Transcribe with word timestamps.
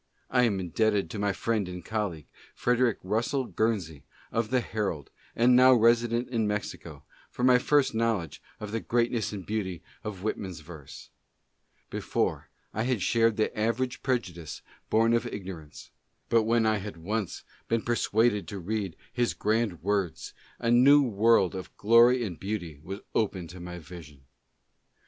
I 0.31 0.45
am 0.45 0.59
indebted 0.59 1.11
to 1.11 1.19
my 1.19 1.31
friend 1.31 1.69
and 1.69 1.85
colleague, 1.85 2.25
Frederick 2.55 2.97
Russell 3.03 3.45
Guernsey, 3.45 4.01
of 4.31 4.49
the 4.49 4.59
Herald, 4.59 5.11
and 5.35 5.55
now 5.55 5.75
resident 5.75 6.27
in 6.29 6.47
Mexico, 6.47 7.03
for 7.29 7.43
my 7.43 7.59
first 7.59 7.93
knowledge 7.93 8.41
of 8.59 8.71
the 8.71 8.79
greatness 8.79 9.31
and 9.31 9.45
beauty 9.45 9.83
of 10.03 10.23
Whitman's 10.23 10.61
verse. 10.61 11.11
Before, 11.91 12.49
I 12.73 12.81
had 12.81 13.03
shared 13.03 13.37
the 13.37 13.55
average 13.55 14.01
prejudice 14.01 14.63
born 14.89 15.13
of 15.13 15.25
igno 15.25 15.59
rance; 15.59 15.91
but 16.29 16.45
when 16.45 16.65
I 16.65 16.77
had 16.77 16.97
once 16.97 17.43
been 17.67 17.83
persuaded 17.83 18.47
to 18.47 18.57
read 18.57 18.95
his 19.13 19.35
grand 19.35 19.83
words, 19.83 20.33
a 20.57 20.71
new 20.71 21.03
world 21.03 21.53
of 21.53 21.77
glory 21.77 22.23
and 22.23 22.39
beauty 22.39 22.79
was 22.81 23.01
opened 23.13 23.51
to 23.51 23.59
my 23.59 23.77
vision. 23.77 24.25